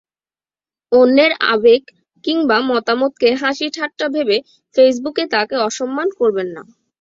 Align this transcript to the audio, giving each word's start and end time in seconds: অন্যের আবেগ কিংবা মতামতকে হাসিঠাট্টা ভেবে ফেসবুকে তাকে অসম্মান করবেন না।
অন্যের 0.91 1.31
আবেগ 1.51 1.81
কিংবা 2.23 2.57
মতামতকে 2.69 3.29
হাসিঠাট্টা 3.41 4.05
ভেবে 4.15 4.37
ফেসবুকে 4.75 5.23
তাকে 5.33 5.55
অসম্মান 5.67 6.07
করবেন 6.19 6.47
না। 6.55 6.61